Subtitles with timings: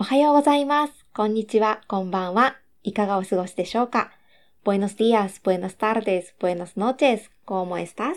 [0.00, 0.92] おはようございます。
[1.12, 1.80] こんにちは。
[1.88, 2.56] こんばんは。
[2.84, 4.12] いかがお過ごしでしょうか
[4.64, 8.14] Buenos días, buenas tardes, buenas noches, ¿cómo estás?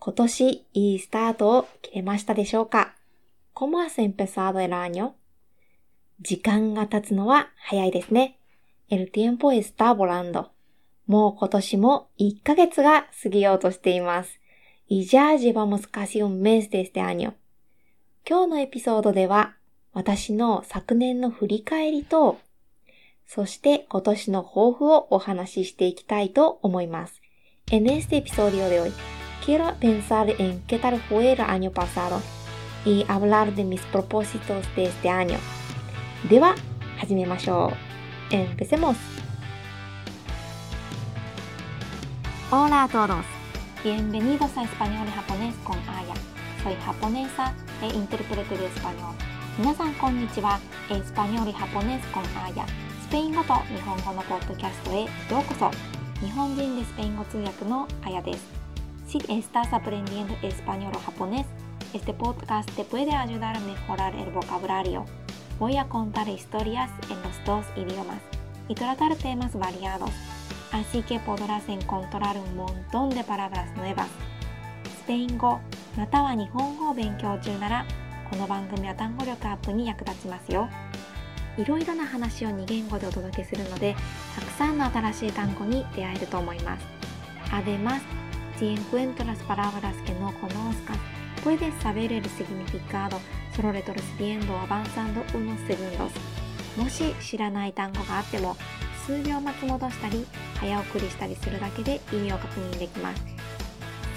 [0.00, 2.96] 今年いいスタートを切れましたでしょうか
[3.54, 5.12] ¿Cómo has empezado el año?
[6.20, 8.36] 時間が経つのは早いですね。
[8.90, 10.48] El tiempo está volando.
[11.06, 14.40] もう今年も1ヶ月が過ぎようとしています。
[14.90, 17.34] Y ya llevamos casi un mes de este año.
[18.28, 19.54] 今日のエピソードでは
[19.94, 22.38] 私の昨年の振り返りと、
[23.26, 27.20] そして今年の抱負をお話ししていきたいと思います。
[27.70, 28.92] En este episodio de hoy,
[29.44, 32.20] quiero pensar en qué tal fue el año pasado
[32.86, 35.38] y hablar de mis propósitos de este año.
[36.28, 36.54] では、
[36.98, 37.72] 始めましょ
[38.30, 38.34] う。
[38.34, 38.96] Empecemos.
[42.50, 43.24] Hola a todos.
[43.84, 46.14] Bienvenidos a Español y Japonés con Aya.
[46.62, 49.31] Soy japonesa e intérprete de español.
[49.57, 50.59] 皆さんこんにちは。
[50.89, 52.65] エスパニョリハポネスコンアーヤ。
[53.01, 55.71] スペイン語と日本語のポッドキャストへようこそ。
[56.25, 58.45] 日本人でスペイン語通訳のあやです。
[59.07, 61.45] Si estás aprendiendo español o japonés,
[61.93, 65.05] este podcast te puede ayudar a mejorar el vocabulario.
[65.59, 68.19] Voy a contar historias en los dos idiomas
[68.67, 70.11] y tratar temas variados,
[70.71, 74.07] así que podrás encontrar un montón de palabras nuevas.
[75.07, 75.59] スペイン語
[75.97, 77.85] または日本語を勉強中なら
[78.32, 80.66] この番組は単語力アップに役立ちますよ
[81.58, 83.94] いろいろな話を2言語でお届けするので
[84.34, 86.86] たくさんの新しい単語に出会えると思います
[87.50, 88.00] Además,
[88.56, 90.96] si encuentras palabras que no conozcas,
[91.44, 93.20] puedes saber el significado
[93.54, 96.10] solo retrocediendo o avanzando unos segundos
[96.78, 98.56] もし知らない単語があっても
[99.06, 100.26] 数秒巻き戻したり
[100.58, 103.22] 早送りしたりするだけで意味を確認できます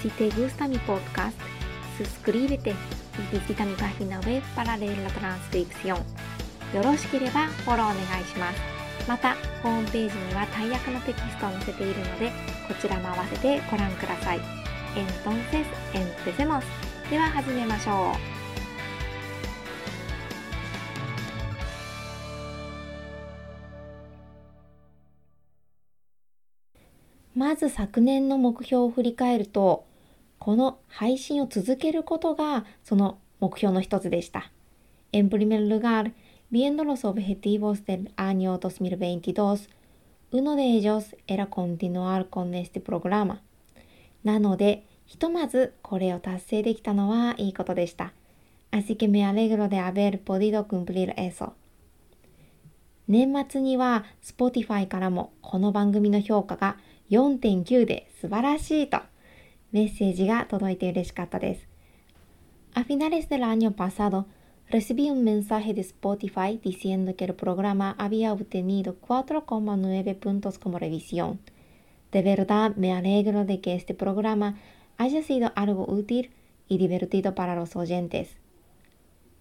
[0.00, 1.55] Si te gusta mi podcast,
[1.98, 5.98] suscríbete y visita mi página web para leer la transcripción.
[6.74, 8.60] よろしければフォローお願いします
[9.08, 12.30] またホームページには大役のテキストを載せているので
[12.66, 14.40] こちらも合わせてご覧ください
[14.96, 16.62] Entonces, empecemos.
[17.10, 18.18] では始めましょう
[27.38, 29.84] まず昨年の目標を振り返ると、
[30.46, 34.52] この配信を続けることがその目標の一つでした。
[35.12, 36.12] En primer lugar,
[36.52, 39.68] viendo los objetivos del año 2022,
[40.30, 43.40] uno de ellos era continuar con este programa.
[44.22, 48.12] なので、ひとまずこれを達成できたのはいいことでした。
[48.70, 51.54] Así que me alegro de haber podido cumplir eso.
[53.08, 56.76] 年末には Spotify からもこの番組の評価が
[57.10, 59.00] 4.9で素晴らしいと
[59.76, 61.68] メッセージが届いて嬉しかったです。
[62.72, 64.24] A finales del año pasado,
[64.70, 71.40] recibí un mensaje de Spotify diciendo que el programa había obtenido 4,9 puntos como revisión.
[72.10, 74.56] De verdad me alegro de que este programa
[74.96, 76.30] haya sido algo útil
[76.68, 78.38] y divertido para los oyentes.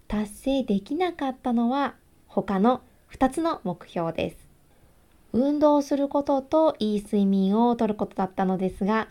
[0.10, 1.96] 達成できなかったのは
[2.28, 4.38] 他の2つの目標です。
[5.32, 9.08] 運動することといい睡眠をとることだったのですが、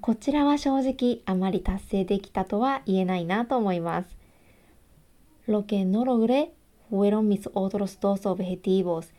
[0.00, 4.08] こちらは正直あまり達成できたとは言えないなと思います。
[5.46, 6.52] ロケノログレ、
[6.88, 9.12] フェロミスオトロスドースオブヘティーボス、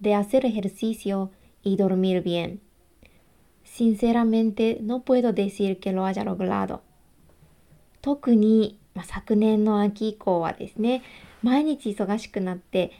[0.00, 1.30] デアセルヘルシーシオ、
[1.64, 2.60] イドルミルビエン。
[3.64, 5.76] Sinceramente no puedo decir
[6.66, 6.80] ド。
[8.00, 11.02] 特に、昨年の秋以降はですね、
[11.42, 12.92] 毎日忙しくなって、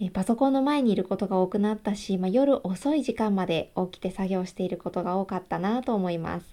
[0.00, 6.46] えパソコンの前にいることが多くなったし、まあ、夜遅い時間まで起きて作業していることが多かったなと思います。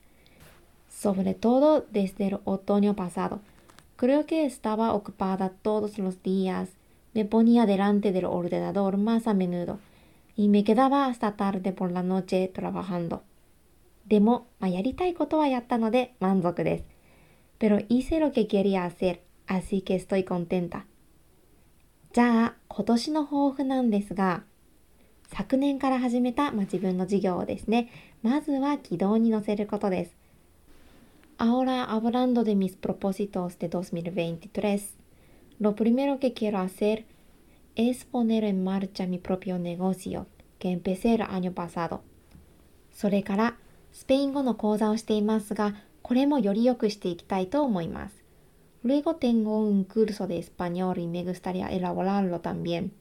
[0.90, 3.40] Sobre todo desde el otoño pasado.
[3.98, 6.70] Creo que estaba ocupada todos los días.
[7.14, 9.78] Me ponía delante del ordenador más a menudo
[10.36, 13.22] y me quedaba hasta tarde por la noche trabajando.
[14.08, 16.86] でも、まあ、やりたいことはやったので満足です。
[17.60, 20.86] Pero hice lo que quería hacer, así que estoy contenta.
[22.16, 24.44] じゃあ今年の抱負なんですが
[25.34, 27.90] 昨年から始めた、ま、自分の事業をですね
[28.24, 30.16] まずは軌道に乗せることです。
[31.38, 34.98] Ahora hablando de mis propósitos de dos mil veintitrés.
[35.60, 37.06] Lo primero que quiero hacer
[37.76, 40.26] es poner en marcha mi propio negocio
[40.60, 42.00] ゲンペセール・アニョ・パサード。
[42.94, 43.56] それから、
[43.92, 48.25] スペイン語の講座をしていますが、これもより良くしていきたいと思います。
[48.86, 52.92] Luego tengo un curso de español y me gustaría elaborarlo también.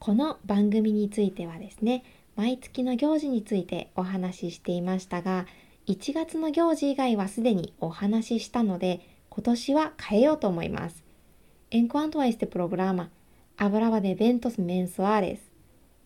[0.00, 2.02] この番組についてはですね、
[2.34, 5.46] 毎月の行事についてお話ししていましたが、
[5.86, 11.04] 1月の行事以外はすでにお話ししたので、今年は変えようと思います。
[11.70, 13.10] En cuanto a este programa,
[13.56, 15.38] hablaba de eventos mensuales,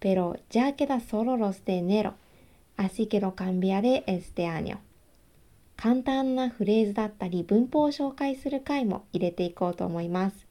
[0.01, 2.13] pero ya queda solo los de enero,
[2.77, 4.81] así que lo cambiaré este año.
[5.81, 10.49] 簡単なフレーズだったり文法を紹介する回も入れていこうと思います。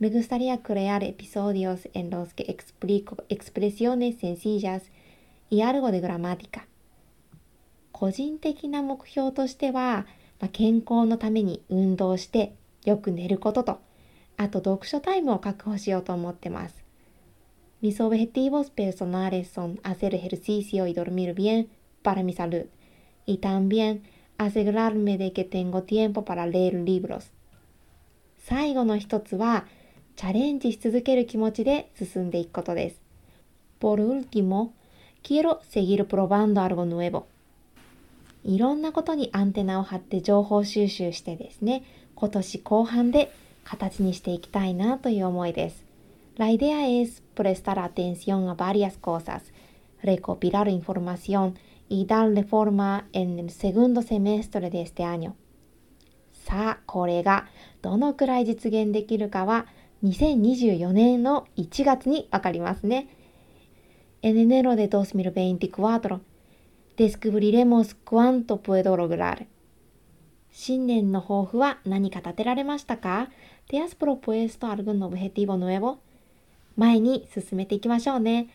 [0.00, 4.90] Me gustaría crear episodios en los que explico expresiones sencillas
[5.50, 6.62] y algo de gramática.
[7.92, 10.06] 個人的な目標としては、
[10.40, 12.54] まあ、健康のために運動して
[12.86, 13.80] よく寝ることと、
[14.38, 16.82] あと読書タイムを確保しようと思ってます。
[17.82, 21.68] Mis objetivos personales son hacer ejercicio y dormir bien
[22.02, 22.64] para mi salud
[23.26, 24.02] y también
[24.38, 27.30] asegurarme de que tengo tiempo para leer libros
[28.38, 29.64] 最後の一つは
[30.16, 33.00] チャレンジし続ける気持ちで進んでいくことです
[33.80, 34.70] Por último,
[35.22, 37.24] quiero seguir probando algo nuevo
[38.44, 41.82] いろんなことにアンテナを張って情報収集してですね
[42.14, 43.32] 今年後半で
[43.64, 45.84] 形にしていきたいなという思いです
[46.36, 49.42] La idea es prestar atención a varias cosas,
[50.02, 51.54] recopilar información
[51.88, 55.34] y darle forma en el segundo semestre de este año.
[56.32, 57.46] さあ、これが
[57.80, 59.66] どのくらい実現できるかは
[60.04, 63.08] 2024年の1月にわかりますね。
[64.22, 66.20] En enero de 2024
[66.96, 69.46] descubriremos cuánto puedo lograr.
[70.50, 73.28] 新年の抱負は何か立てられましたか
[73.68, 75.98] ¿Te has propuesto algún objetivo nuevo?
[76.76, 78.48] 前に進めていきましょうね。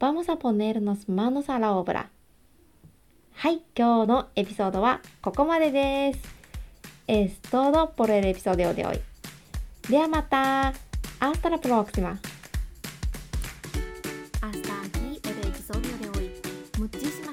[0.00, 2.13] Vamos a ponernos manos a la obra.
[3.36, 6.20] はい、今日のエピソードはここまでです。
[7.06, 9.00] エストのポレエピソードでおい。
[9.90, 10.68] ではまた。
[11.20, 12.10] アスタラプロクシマ。
[12.10, 12.20] アス
[14.40, 14.52] タア
[14.88, 15.80] キエルエピソード
[16.12, 17.23] でおい。